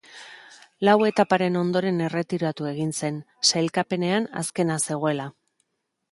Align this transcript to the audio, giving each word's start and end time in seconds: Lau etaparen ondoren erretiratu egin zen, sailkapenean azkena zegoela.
Lau 0.87 0.93
etaparen 1.07 1.57
ondoren 1.59 1.99
erretiratu 2.05 2.67
egin 2.69 2.93
zen, 3.01 3.19
sailkapenean 3.49 4.25
azkena 4.41 4.79
zegoela. 4.89 5.29